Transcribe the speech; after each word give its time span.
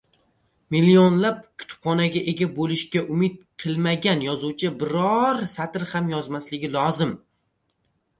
Millionlab 0.75 1.41
kitobxonga 1.63 2.23
ega 2.31 2.47
bo‘lishga 2.55 3.03
umid 3.15 3.35
qilmagan 3.63 4.23
yozuvchi 4.29 4.71
biron 4.85 5.43
satr 5.53 5.85
ham 5.93 6.09
yozmasligi 6.15 6.73
lozim. 6.79 7.13